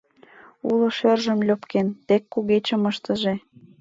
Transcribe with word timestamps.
Уло 0.69 0.87
шӧржым 0.97 1.39
льопкен, 1.47 1.87
тек 2.07 2.23
кугечым 2.33 2.81
ыштыже! 2.91 3.33